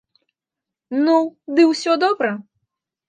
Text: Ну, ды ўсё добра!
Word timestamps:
Ну, 1.03 1.17
ды 1.59 1.67
ўсё 1.73 1.91
добра! 2.05 2.31